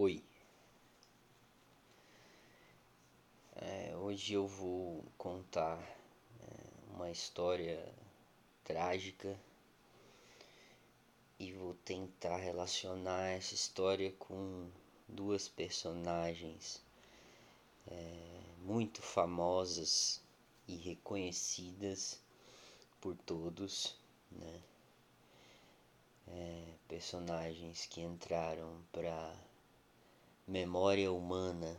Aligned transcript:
Oi. 0.00 0.22
É, 3.56 3.96
hoje 3.96 4.34
eu 4.34 4.46
vou 4.46 5.04
contar 5.18 5.76
é, 6.40 6.94
uma 6.94 7.10
história 7.10 7.84
trágica 8.62 9.36
e 11.36 11.52
vou 11.52 11.74
tentar 11.84 12.36
relacionar 12.36 13.26
essa 13.30 13.56
história 13.56 14.12
com 14.20 14.70
duas 15.08 15.48
personagens 15.48 16.80
é, 17.88 18.40
muito 18.58 19.02
famosas 19.02 20.22
e 20.68 20.76
reconhecidas 20.76 22.20
por 23.00 23.16
todos, 23.16 23.96
né? 24.30 24.62
É, 26.28 26.74
personagens 26.86 27.86
que 27.86 28.00
entraram 28.00 28.80
para 28.92 29.47
memória 30.48 31.12
humana, 31.12 31.78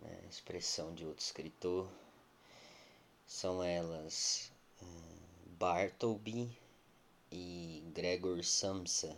né? 0.00 0.18
expressão 0.30 0.94
de 0.94 1.04
outro 1.04 1.22
escritor, 1.22 1.86
são 3.26 3.62
elas 3.62 4.50
uh, 4.80 4.86
Bartleby 5.58 6.50
e 7.30 7.82
Gregor 7.94 8.42
Samsa. 8.42 9.14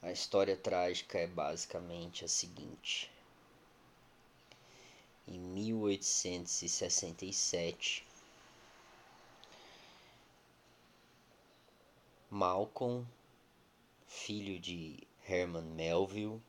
A 0.00 0.10
história 0.10 0.56
trágica 0.56 1.18
é 1.18 1.26
basicamente 1.26 2.24
a 2.24 2.28
seguinte. 2.28 3.12
Em 5.28 5.38
1867, 5.38 8.06
Malcolm, 12.30 13.06
filho 14.12 14.60
de 14.60 14.98
Herman 15.26 15.64
Melville, 15.64 16.40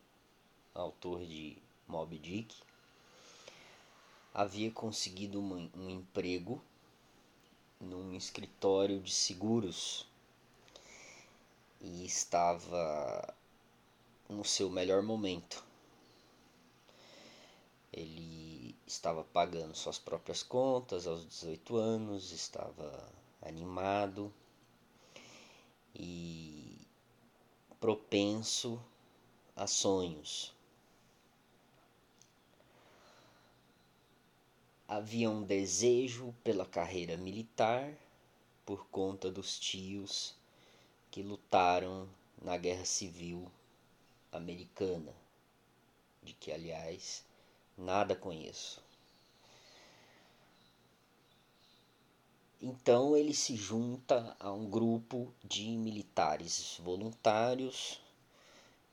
autor 0.76 1.26
de 1.26 1.58
Moby 1.88 2.20
Dick, 2.20 2.56
havia 4.34 4.70
conseguido 4.70 5.40
um, 5.40 5.70
um 5.74 5.90
emprego 5.90 6.62
num 7.80 8.16
escritório 8.16 9.00
de 9.00 9.12
seguros 9.12 10.06
e 11.82 12.06
estava 12.06 13.34
no 14.30 14.44
seu 14.44 14.70
melhor 14.70 15.02
momento. 15.02 15.64
Ele 17.92 18.76
estava 18.86 19.24
pagando 19.24 19.74
suas 19.74 19.98
próprias 19.98 20.44
contas 20.44 21.08
aos 21.08 21.28
18 21.28 21.78
anos, 21.78 22.32
estava 22.32 23.10
animado 23.42 24.32
e 25.96 26.63
propenso 27.84 28.82
a 29.58 29.68
sonhos. 29.68 30.56
Havia 34.88 35.30
um 35.30 35.44
desejo 35.44 36.34
pela 36.46 36.66
carreira 36.66 37.18
militar 37.18 37.94
por 38.66 38.88
conta 38.88 39.30
dos 39.30 39.60
tios 39.60 40.34
que 41.12 41.22
lutaram 41.22 42.08
na 42.42 42.56
Guerra 42.56 42.86
Civil 42.86 43.52
Americana, 44.32 45.14
de 46.22 46.32
que, 46.32 46.54
aliás, 46.54 47.26
nada 47.78 48.16
conheço. 48.16 48.82
Então 52.66 53.18
ele 53.18 53.34
se 53.34 53.58
junta 53.58 54.38
a 54.40 54.50
um 54.50 54.70
grupo 54.70 55.34
de 55.44 55.68
militares 55.72 56.78
voluntários, 56.82 58.00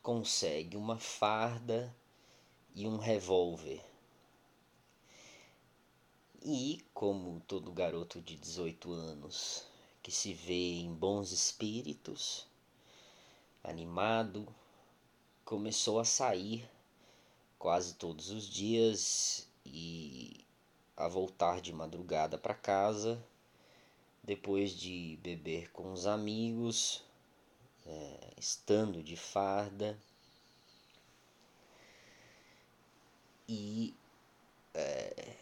consegue 0.02 0.76
uma 0.76 0.98
farda 0.98 1.94
e 2.74 2.84
um 2.88 2.96
revólver. 2.96 3.80
E, 6.42 6.84
como 6.92 7.38
todo 7.46 7.70
garoto 7.70 8.20
de 8.20 8.34
18 8.34 8.92
anos 8.92 9.64
que 10.02 10.10
se 10.10 10.34
vê 10.34 10.80
em 10.80 10.92
bons 10.92 11.30
espíritos, 11.30 12.48
animado, 13.62 14.52
começou 15.44 16.00
a 16.00 16.04
sair 16.04 16.68
quase 17.56 17.94
todos 17.94 18.30
os 18.30 18.48
dias 18.48 19.46
e 19.64 20.44
a 20.96 21.06
voltar 21.06 21.60
de 21.60 21.72
madrugada 21.72 22.36
para 22.36 22.52
casa 22.52 23.24
depois 24.22 24.72
de 24.72 25.18
beber 25.22 25.70
com 25.72 25.92
os 25.92 26.06
amigos, 26.06 27.02
é, 27.86 28.34
estando 28.38 29.02
de 29.02 29.16
farda 29.16 29.98
e 33.48 33.94
é, 34.74 35.34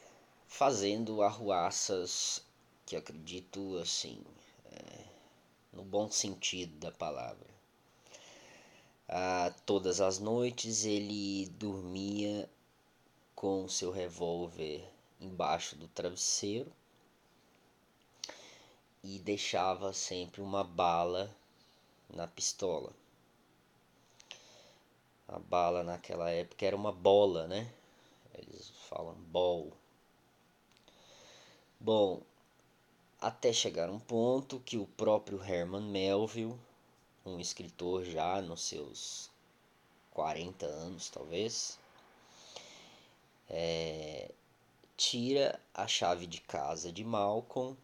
fazendo 0.46 1.22
arruaças 1.22 2.42
que 2.86 2.96
acredito 2.96 3.76
assim, 3.78 4.24
é, 4.72 5.04
no 5.72 5.84
bom 5.84 6.10
sentido 6.10 6.78
da 6.78 6.90
palavra. 6.90 7.46
Ah, 9.06 9.54
todas 9.64 10.00
as 10.00 10.18
noites 10.18 10.84
ele 10.84 11.46
dormia 11.58 12.48
com 13.34 13.68
seu 13.68 13.90
revólver 13.90 14.86
embaixo 15.20 15.76
do 15.76 15.88
travesseiro 15.88 16.70
e 19.02 19.18
deixava 19.18 19.92
sempre 19.92 20.40
uma 20.40 20.64
bala 20.64 21.34
na 22.08 22.26
pistola. 22.26 22.92
A 25.26 25.38
bala 25.38 25.84
naquela 25.84 26.30
época 26.30 26.64
era 26.64 26.74
uma 26.74 26.92
bola, 26.92 27.46
né? 27.46 27.70
Eles 28.34 28.70
falam 28.88 29.14
ball. 29.14 29.72
Bom, 31.78 32.22
até 33.20 33.52
chegar 33.52 33.90
um 33.90 33.98
ponto 33.98 34.60
que 34.60 34.78
o 34.78 34.86
próprio 34.86 35.42
Herman 35.42 35.82
Melville, 35.82 36.58
um 37.24 37.38
escritor 37.38 38.04
já 38.04 38.40
nos 38.40 38.62
seus 38.62 39.30
40 40.12 40.66
anos 40.66 41.08
talvez, 41.10 41.78
é, 43.48 44.30
tira 44.96 45.60
a 45.74 45.86
chave 45.86 46.26
de 46.26 46.40
casa 46.40 46.90
de 46.90 47.04
Malcolm 47.04 47.76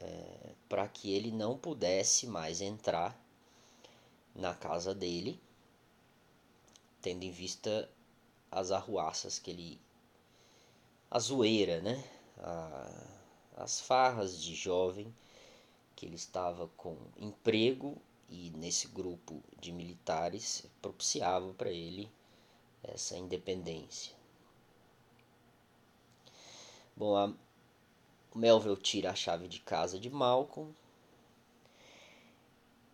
é, 0.00 0.52
para 0.68 0.86
que 0.88 1.12
ele 1.12 1.30
não 1.30 1.56
pudesse 1.56 2.26
mais 2.26 2.60
entrar 2.60 3.18
na 4.34 4.54
casa 4.54 4.94
dele, 4.94 5.40
tendo 7.00 7.22
em 7.24 7.30
vista 7.30 7.90
as 8.50 8.70
arruaças 8.70 9.38
que 9.38 9.50
ele. 9.50 9.80
a 11.10 11.18
zoeira, 11.18 11.80
né? 11.80 12.04
A, 12.38 13.06
as 13.56 13.80
farras 13.80 14.40
de 14.40 14.54
jovem 14.54 15.14
que 15.94 16.04
ele 16.04 16.16
estava 16.16 16.68
com 16.76 16.96
emprego 17.16 17.96
e 18.28 18.50
nesse 18.50 18.88
grupo 18.88 19.42
de 19.58 19.72
militares 19.72 20.66
propiciava 20.82 21.54
para 21.54 21.70
ele 21.70 22.10
essa 22.82 23.16
independência. 23.16 24.14
Bom, 26.94 27.16
a, 27.16 27.32
Melville 28.36 28.76
tira 28.76 29.12
a 29.12 29.14
chave 29.14 29.48
de 29.48 29.60
casa 29.60 29.98
de 29.98 30.10
Malcolm 30.10 30.70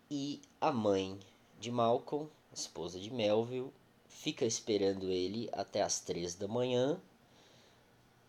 e 0.08 0.40
a 0.60 0.70
mãe 0.70 1.18
de 1.58 1.68
Malcolm, 1.68 2.30
esposa 2.54 3.00
de 3.00 3.12
Melville, 3.12 3.72
fica 4.06 4.44
esperando 4.44 5.10
ele 5.10 5.50
até 5.52 5.82
as 5.82 5.98
três 5.98 6.36
da 6.36 6.46
manhã 6.46 7.00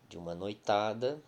de 0.09 0.17
uma 0.17 0.33
noitada, 0.33 1.21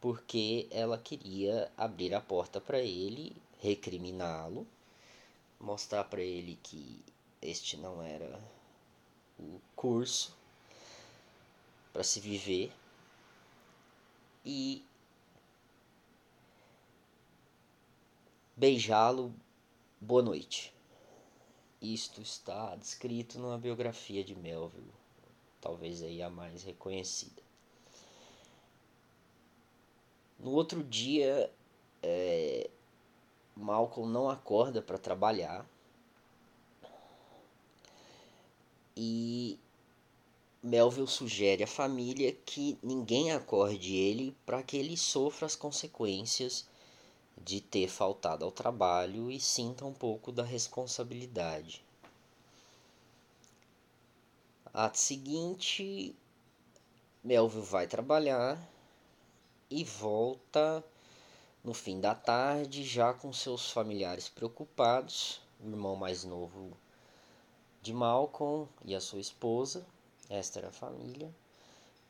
porque 0.00 0.66
ela 0.70 0.96
queria 0.96 1.70
abrir 1.76 2.14
a 2.14 2.20
porta 2.20 2.58
para 2.58 2.78
ele, 2.78 3.36
recriminá-lo, 3.60 4.66
mostrar 5.60 6.04
para 6.04 6.22
ele 6.22 6.58
que 6.62 7.04
este 7.42 7.76
não 7.76 8.02
era 8.02 8.42
o 9.38 9.60
curso 9.76 10.34
para 11.92 12.02
se 12.02 12.18
viver 12.18 12.72
e 14.42 14.82
beijá-lo, 18.62 19.34
boa 20.00 20.22
noite. 20.22 20.72
Isto 21.80 22.22
está 22.22 22.76
descrito 22.76 23.36
numa 23.36 23.58
biografia 23.58 24.22
de 24.22 24.36
Melville, 24.36 24.94
talvez 25.60 26.00
aí 26.00 26.22
a 26.22 26.30
mais 26.30 26.62
reconhecida. 26.62 27.42
No 30.38 30.52
outro 30.52 30.80
dia, 30.84 31.52
é, 32.04 32.70
Malcolm 33.56 34.08
não 34.08 34.30
acorda 34.30 34.80
para 34.80 34.96
trabalhar 34.96 35.66
e 38.96 39.58
Melville 40.62 41.08
sugere 41.08 41.64
à 41.64 41.66
família 41.66 42.32
que 42.46 42.78
ninguém 42.80 43.32
acorde 43.32 43.92
ele 43.96 44.36
para 44.46 44.62
que 44.62 44.76
ele 44.76 44.96
sofra 44.96 45.46
as 45.46 45.56
consequências 45.56 46.70
de 47.36 47.60
ter 47.60 47.88
faltado 47.88 48.44
ao 48.44 48.52
trabalho 48.52 49.30
e 49.30 49.40
sinta 49.40 49.84
um 49.84 49.92
pouco 49.92 50.32
da 50.32 50.42
responsabilidade. 50.42 51.84
Ato 54.72 54.98
seguinte, 54.98 56.16
Melville 57.22 57.64
vai 57.64 57.86
trabalhar 57.86 58.58
e 59.70 59.84
volta 59.84 60.84
no 61.64 61.72
fim 61.72 62.00
da 62.00 62.14
tarde, 62.14 62.82
já 62.82 63.14
com 63.14 63.32
seus 63.32 63.70
familiares 63.70 64.28
preocupados, 64.28 65.40
o 65.60 65.68
irmão 65.68 65.94
mais 65.94 66.24
novo 66.24 66.76
de 67.80 67.92
Malcolm 67.92 68.68
e 68.84 68.94
a 68.94 69.00
sua 69.00 69.20
esposa, 69.20 69.86
esta 70.28 70.58
era 70.58 70.68
a 70.68 70.72
família, 70.72 71.32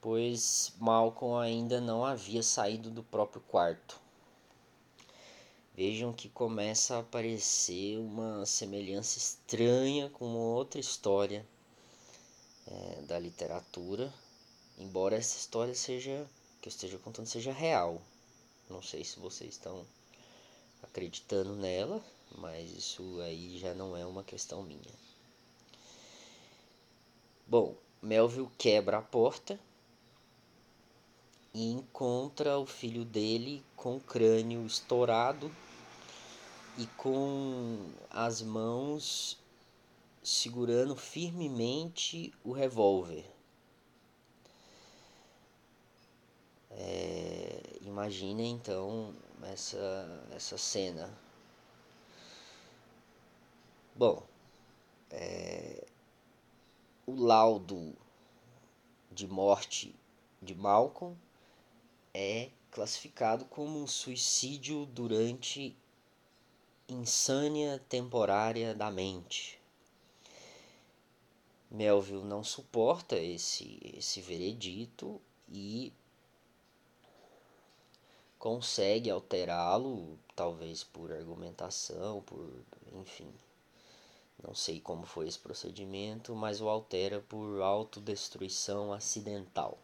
pois 0.00 0.72
Malcolm 0.78 1.38
ainda 1.38 1.80
não 1.80 2.04
havia 2.04 2.42
saído 2.42 2.90
do 2.90 3.02
próprio 3.02 3.40
quarto. 3.42 4.01
Vejam 5.74 6.12
que 6.12 6.28
começa 6.28 6.96
a 6.96 7.00
aparecer 7.00 7.96
uma 7.96 8.44
semelhança 8.44 9.16
estranha 9.16 10.10
com 10.10 10.36
outra 10.36 10.78
história 10.78 11.46
é, 12.66 13.00
da 13.02 13.18
literatura, 13.18 14.12
embora 14.78 15.16
essa 15.16 15.38
história 15.38 15.74
seja 15.74 16.28
que 16.60 16.68
eu 16.68 16.70
esteja 16.70 16.98
contando 16.98 17.26
seja 17.26 17.52
real. 17.52 18.02
Não 18.68 18.82
sei 18.82 19.02
se 19.02 19.18
vocês 19.18 19.52
estão 19.54 19.86
acreditando 20.82 21.56
nela, 21.56 22.04
mas 22.36 22.70
isso 22.70 23.18
aí 23.22 23.58
já 23.58 23.72
não 23.72 23.96
é 23.96 24.04
uma 24.04 24.22
questão 24.22 24.62
minha. 24.62 24.92
Bom, 27.46 27.74
Melville 28.02 28.50
quebra 28.58 28.98
a 28.98 29.02
porta 29.02 29.58
e 31.54 31.70
encontra 31.70 32.58
o 32.58 32.66
filho 32.66 33.06
dele 33.06 33.64
com 33.74 33.96
o 33.96 34.00
crânio 34.00 34.66
estourado 34.66 35.50
e 36.76 36.86
com 36.96 37.90
as 38.10 38.40
mãos 38.40 39.38
segurando 40.22 40.96
firmemente 40.96 42.32
o 42.44 42.52
revólver. 42.52 43.30
É, 46.70 47.60
imagine 47.82 48.46
então 48.48 49.14
essa, 49.42 50.26
essa 50.34 50.56
cena. 50.56 51.12
Bom, 53.94 54.22
é, 55.10 55.86
o 57.06 57.14
laudo 57.14 57.94
de 59.10 59.28
morte 59.28 59.94
de 60.40 60.54
Malcolm 60.54 61.14
é 62.14 62.50
classificado 62.70 63.44
como 63.44 63.82
um 63.82 63.86
suicídio 63.86 64.86
durante 64.86 65.76
insânia 66.92 67.82
temporária 67.88 68.74
da 68.74 68.90
mente. 68.90 69.60
Melville 71.70 72.24
não 72.24 72.44
suporta 72.44 73.16
esse, 73.16 73.80
esse 73.96 74.20
veredito 74.20 75.20
e 75.48 75.92
consegue 78.38 79.10
alterá-lo, 79.10 80.18
talvez 80.36 80.84
por 80.84 81.12
argumentação, 81.12 82.20
por 82.22 82.46
enfim. 82.94 83.32
Não 84.42 84.54
sei 84.54 84.80
como 84.80 85.06
foi 85.06 85.28
esse 85.28 85.38
procedimento, 85.38 86.34
mas 86.34 86.60
o 86.60 86.68
altera 86.68 87.20
por 87.20 87.62
autodestruição 87.62 88.92
acidental. 88.92 89.78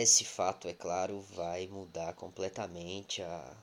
Esse 0.00 0.24
fato, 0.24 0.68
é 0.68 0.72
claro, 0.72 1.20
vai 1.34 1.66
mudar 1.66 2.14
completamente 2.14 3.20
a 3.20 3.56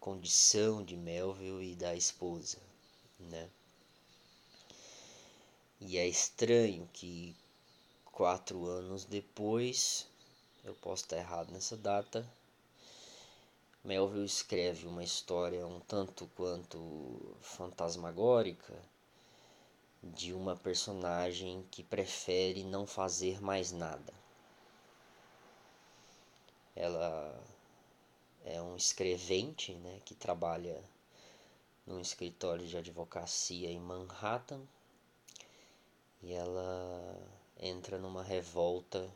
condição 0.00 0.82
de 0.82 0.96
Melville 0.96 1.70
e 1.70 1.76
da 1.76 1.94
esposa, 1.94 2.58
né? 3.20 3.48
E 5.80 5.96
é 5.96 6.04
estranho 6.04 6.90
que 6.92 7.36
quatro 8.06 8.66
anos 8.66 9.04
depois, 9.04 10.08
eu 10.64 10.74
posso 10.74 11.04
estar 11.04 11.18
errado 11.18 11.52
nessa 11.52 11.76
data, 11.76 12.28
Melville 13.84 14.26
escreve 14.26 14.88
uma 14.88 15.04
história 15.04 15.64
um 15.64 15.78
tanto 15.78 16.28
quanto 16.34 17.36
fantasmagórica 17.40 18.74
de 20.02 20.32
uma 20.32 20.56
personagem 20.56 21.64
que 21.70 21.84
prefere 21.84 22.64
não 22.64 22.88
fazer 22.88 23.40
mais 23.40 23.70
nada. 23.70 24.25
Ela 26.76 27.42
é 28.44 28.60
um 28.60 28.76
escrevente 28.76 29.72
né, 29.74 30.00
que 30.04 30.14
trabalha 30.14 30.84
num 31.86 32.00
escritório 32.00 32.66
de 32.66 32.76
advocacia 32.76 33.70
em 33.70 33.80
Manhattan 33.80 34.60
e 36.22 36.32
ela 36.32 37.16
entra 37.58 37.98
numa 37.98 38.22
revolta 38.22 39.10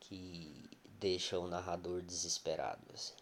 que 0.00 0.70
deixa 0.98 1.38
o 1.38 1.46
narrador 1.46 2.00
desesperado 2.00 2.82
assim. 2.94 3.14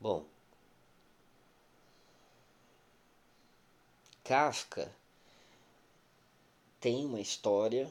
Bom, 0.00 0.26
Kafka 4.22 4.94
tem 6.84 7.06
uma 7.06 7.18
história 7.18 7.90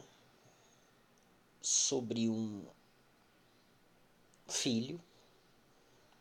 sobre 1.60 2.30
um 2.30 2.64
filho 4.48 5.02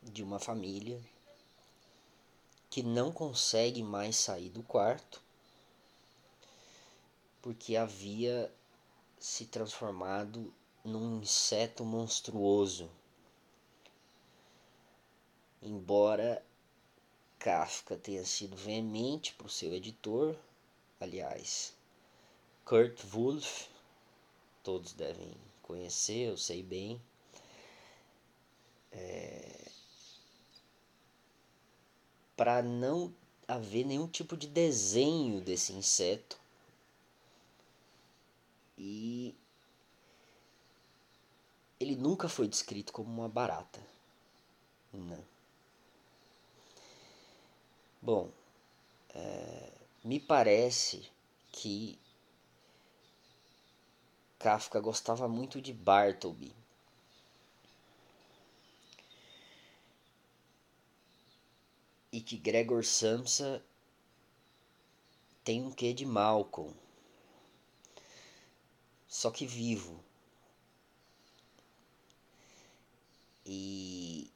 de 0.03 0.23
uma 0.23 0.39
família 0.39 0.99
que 2.71 2.83
não 2.83 3.13
consegue 3.13 3.83
mais 3.83 4.17
sair 4.17 4.49
do 4.49 4.63
quarto 4.63 5.23
porque 7.43 7.77
havia 7.77 8.51
se 9.21 9.45
transformado 9.45 10.51
num 10.83 11.21
inseto 11.21 11.85
monstruoso. 11.85 12.91
Embora 15.61 16.43
Kafka 17.39 17.99
tenha 17.99 18.25
sido 18.25 18.57
veemente 18.57 19.35
para 19.35 19.47
o 19.47 19.51
seu 19.51 19.75
editor, 19.75 20.35
aliás, 20.99 21.75
Kurt 22.65 23.03
Wolff, 23.05 23.69
todos 24.63 24.93
devem 24.93 25.35
conhecer, 25.63 26.29
eu 26.29 26.37
sei 26.37 26.63
bem. 26.63 27.01
É, 28.93 29.71
para 32.37 32.63
não 32.63 33.15
haver 33.47 33.85
nenhum 33.85 34.07
tipo 34.07 34.37
de 34.37 34.47
desenho 34.47 35.41
desse 35.41 35.73
inseto. 35.73 36.41
E 38.77 39.35
ele 41.79 41.97
nunca 41.97 42.29
foi 42.29 42.49
descrito 42.49 42.93
como 42.93 43.11
uma 43.11 43.29
barata. 43.29 43.81
Não. 44.93 45.25
Bom, 48.01 48.31
é, 49.15 49.73
me 50.03 50.19
parece 50.19 51.09
que 51.53 51.99
Kafka 54.43 54.81
gostava 54.81 55.29
muito 55.29 55.61
de 55.61 55.73
Bartleby. 55.73 56.53
e 62.13 62.21
que 62.21 62.37
Gregor 62.37 62.85
Samsa 62.85 63.65
tem 65.43 65.63
um 65.63 65.73
quê 65.73 65.95
de 65.95 66.05
Malcolm. 66.05 66.75
Só 69.09 69.31
que 69.31 69.47
vivo. 69.47 70.05
E 73.47 74.31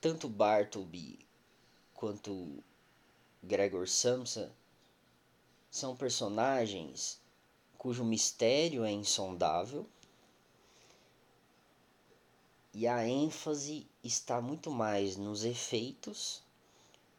tanto 0.00 0.28
Bartleby 0.28 1.18
quanto 1.94 2.62
Gregor 3.42 3.88
Samsa 3.88 4.54
são 5.70 5.94
personagens 5.94 7.20
cujo 7.78 8.04
mistério 8.04 8.84
é 8.84 8.90
insondável 8.90 9.86
e 12.72 12.86
a 12.86 13.06
ênfase 13.06 13.86
está 14.02 14.40
muito 14.40 14.70
mais 14.70 15.16
nos 15.16 15.44
efeitos 15.44 16.42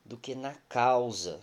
do 0.05 0.17
que 0.17 0.35
na 0.35 0.53
causa. 0.69 1.41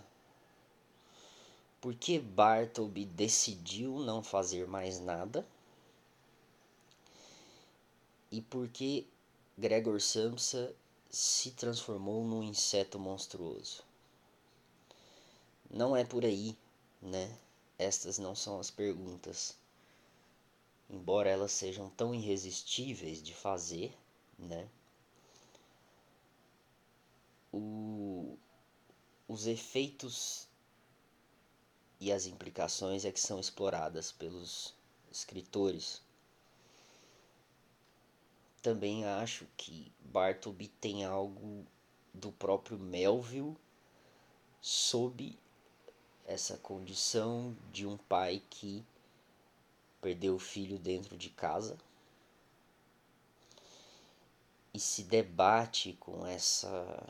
Porque 1.81 2.19
Bartleby 2.19 3.05
decidiu 3.05 3.99
não 3.99 4.21
fazer 4.21 4.67
mais 4.67 4.99
nada? 4.99 5.45
E 8.31 8.41
porque 8.41 9.05
Gregor 9.57 10.01
Samsa 10.01 10.73
se 11.09 11.51
transformou 11.51 12.23
num 12.23 12.43
inseto 12.43 12.99
monstruoso. 12.99 13.83
Não 15.69 15.95
é 15.95 16.03
por 16.03 16.25
aí, 16.25 16.55
né? 17.01 17.37
Estas 17.77 18.17
não 18.17 18.35
são 18.35 18.59
as 18.59 18.69
perguntas. 18.69 19.55
Embora 20.89 21.29
elas 21.29 21.51
sejam 21.51 21.89
tão 21.89 22.13
irresistíveis 22.13 23.21
de 23.21 23.33
fazer, 23.33 23.95
né? 24.37 24.67
O, 27.51 28.37
os 29.27 29.47
efeitos 29.47 30.47
e 31.99 32.11
as 32.11 32.25
implicações 32.25 33.05
é 33.05 33.11
que 33.11 33.19
são 33.19 33.39
exploradas 33.39 34.11
pelos 34.11 34.73
escritores. 35.11 36.01
Também 38.61 39.05
acho 39.05 39.45
que 39.55 39.91
Bartleby 39.99 40.67
tem 40.67 41.05
algo 41.05 41.65
do 42.13 42.31
próprio 42.31 42.77
Melville 42.77 43.55
sob 44.61 45.37
essa 46.29 46.57
condição 46.57 47.57
de 47.71 47.87
um 47.87 47.97
pai 47.97 48.43
que 48.51 48.85
perdeu 49.99 50.35
o 50.35 50.39
filho 50.39 50.77
dentro 50.77 51.17
de 51.17 51.29
casa 51.31 51.75
e 54.71 54.79
se 54.79 55.03
debate 55.03 55.97
com 55.99 56.25
essa 56.27 57.03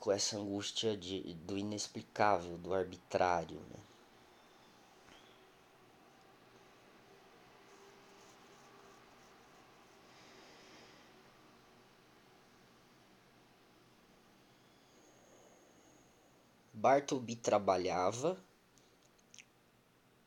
com 0.00 0.10
essa 0.10 0.36
angústia 0.36 0.96
de, 0.96 1.34
do 1.34 1.56
inexplicável, 1.56 2.56
do 2.58 2.74
arbitrário. 2.74 3.60
Né? 3.60 3.91
Bartleby 16.82 17.36
trabalhava 17.36 18.36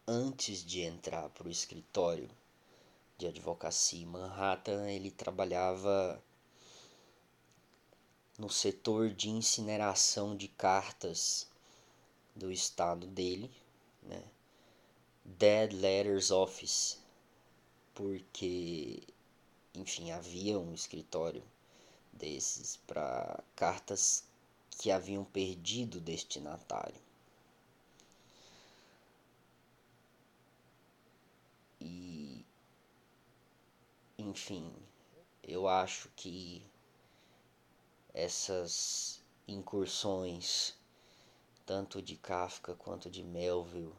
antes 0.07 0.63
de 0.63 0.79
entrar 0.79 1.29
para 1.31 1.49
o 1.49 1.51
escritório 1.51 2.29
de 3.17 3.27
advocacia 3.27 4.01
em 4.01 4.05
Manhattan, 4.05 4.89
ele 4.89 5.11
trabalhava 5.11 6.23
no 8.39 8.49
setor 8.49 9.09
de 9.09 9.29
incineração 9.29 10.33
de 10.33 10.47
cartas 10.47 11.45
do 12.33 12.49
estado 12.49 13.05
dele, 13.05 13.51
né? 14.01 14.23
Dead 15.25 15.73
Letters 15.73 16.31
Office, 16.31 16.97
porque, 17.93 19.03
enfim, 19.73 20.09
havia 20.11 20.57
um 20.57 20.73
escritório 20.73 21.43
desses 22.13 22.77
para 22.87 23.43
cartas 23.57 24.23
que 24.77 24.91
haviam 24.91 25.23
perdido 25.23 25.95
o 25.95 26.01
destinatário. 26.01 27.01
E, 31.79 32.45
enfim, 34.17 34.73
eu 35.43 35.67
acho 35.67 36.09
que 36.15 36.65
essas 38.13 39.21
incursões, 39.47 40.73
tanto 41.65 42.01
de 42.01 42.15
Kafka 42.15 42.73
quanto 42.75 43.09
de 43.09 43.23
Melville, 43.23 43.93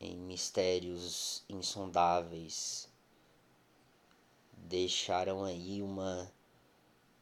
em 0.00 0.16
mistérios 0.16 1.44
insondáveis, 1.48 2.88
deixaram 4.56 5.44
aí 5.44 5.82
uma, 5.82 6.32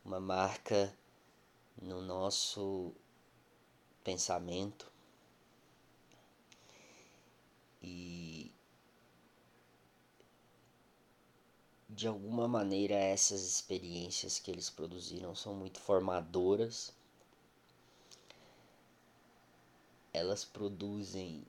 uma 0.08 0.18
marca 0.18 0.96
no 1.82 2.00
nosso 2.00 2.94
pensamento 4.02 4.90
e 7.82 8.50
de 11.90 12.08
alguma 12.08 12.48
maneira 12.48 12.94
essas 12.94 13.42
experiências 13.42 14.38
que 14.38 14.50
eles 14.50 14.70
produziram 14.70 15.34
são 15.34 15.54
muito 15.54 15.78
formadoras. 15.78 16.90
Elas 20.10 20.42
produzem 20.42 21.44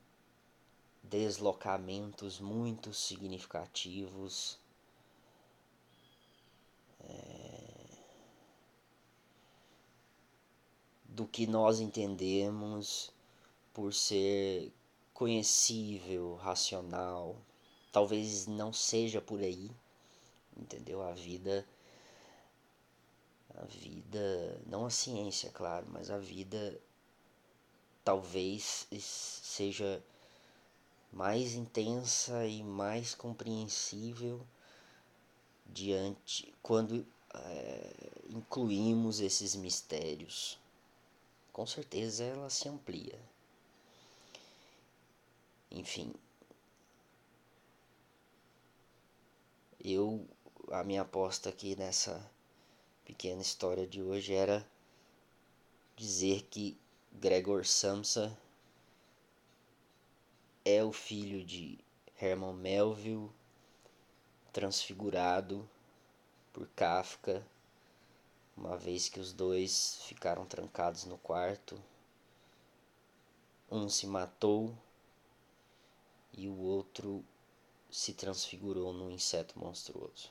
deslocamentos 1.02 2.42
muito 2.42 2.94
significativos. 2.94 4.60
É, 7.02 7.39
do 11.20 11.28
que 11.28 11.46
nós 11.46 11.80
entendemos 11.80 13.12
por 13.74 13.94
ser 13.94 14.72
conhecível, 15.14 16.36
racional. 16.36 17.36
Talvez 17.92 18.48
não 18.48 18.72
seja 18.72 19.20
por 19.20 19.42
aí 19.42 19.70
entendeu? 20.60 21.02
A 21.02 21.14
vida 21.14 21.66
a 23.56 23.66
vida, 23.66 24.62
não 24.68 24.86
a 24.86 24.90
ciência, 24.90 25.52
claro, 25.52 25.86
mas 25.90 26.10
a 26.10 26.18
vida 26.18 26.80
talvez 28.06 28.88
seja 29.02 30.02
mais 31.12 31.56
intensa 31.56 32.46
e 32.46 32.64
mais 32.64 33.14
compreensível 33.14 34.40
diante 35.66 36.54
quando 36.62 37.06
é, 37.34 37.94
incluímos 38.30 39.20
esses 39.20 39.56
mistérios. 39.56 40.58
Com 41.60 41.66
certeza 41.66 42.24
ela 42.24 42.50
se 42.50 42.70
amplia. 42.70 43.20
Enfim, 45.70 46.14
eu 49.84 50.26
a 50.72 50.86
minha 50.86 51.02
aposta 51.02 51.50
aqui 51.50 51.76
nessa 51.76 52.26
pequena 53.04 53.42
história 53.42 53.86
de 53.86 54.02
hoje 54.02 54.34
era 54.34 54.66
dizer 55.98 56.44
que 56.44 56.78
Gregor 57.12 57.66
Samsa 57.66 58.40
é 60.64 60.82
o 60.82 60.94
filho 60.94 61.46
de 61.46 61.78
Herman 62.22 62.54
Melville 62.54 63.30
transfigurado 64.54 65.70
por 66.54 66.70
Kafka, 66.70 67.46
uma 68.60 68.76
vez 68.76 69.08
que 69.08 69.22
os 69.22 69.32
dois 69.32 70.02
ficaram 70.04 70.46
trancados 70.46 71.06
no 71.06 71.18
quarto. 71.18 71.82
Um 73.72 73.88
se 73.88 74.06
matou 74.06 74.76
e 76.34 76.48
o 76.50 76.60
outro 76.60 77.24
se 77.90 78.14
transfigurou 78.14 78.92
num 78.92 79.10
inseto 79.10 79.58
monstruoso. 79.58 80.30